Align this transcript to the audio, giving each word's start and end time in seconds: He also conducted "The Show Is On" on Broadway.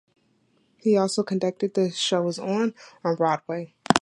He 0.81 0.97
also 0.97 1.21
conducted 1.21 1.75
"The 1.75 1.91
Show 1.91 2.27
Is 2.27 2.39
On" 2.39 2.73
on 3.03 3.15
Broadway. 3.17 3.75